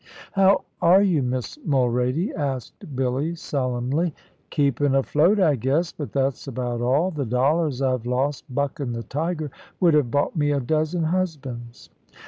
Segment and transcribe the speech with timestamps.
[0.31, 4.15] "How are you, Miss Mulrady?" asked Billy solemnly.
[4.49, 7.11] "Keepin' afloat, I guess, but that's about all.
[7.11, 11.91] The dollars I've lost buckin' the tiger would have bought me a dozen husbands."